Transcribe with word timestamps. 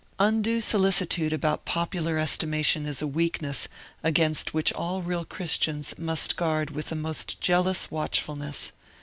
Undue 0.17 0.61
solicitude 0.61 1.31
about 1.31 1.63
popular 1.63 2.17
estimation 2.17 2.87
is 2.87 3.03
a 3.03 3.07
weakness 3.07 3.67
against 4.03 4.51
which 4.51 4.73
all 4.73 5.03
real 5.03 5.23
Christians 5.23 5.93
must 5.95 6.35
guard 6.37 6.71
with 6.71 6.87
the 6.87 6.95
utmost 6.95 7.39
jealous 7.39 7.91
watchfulness. 7.91 8.71